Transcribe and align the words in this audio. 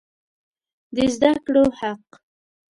د 0.95 0.97
زده 1.13 1.31
کړو 1.45 1.65
حق 1.79 2.05